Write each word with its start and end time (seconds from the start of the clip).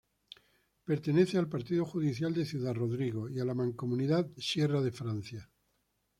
Pertenece 0.83 1.37
al 1.37 1.47
partido 1.47 1.85
judicial 1.85 2.33
de 2.33 2.47
Ciudad 2.47 2.73
Rodrigo 2.73 3.29
y 3.29 3.39
a 3.39 3.45
la 3.45 3.53
mancomunidad 3.53 4.27
Sierra 4.35 4.81
de 4.81 4.91
Francia. 4.91 5.51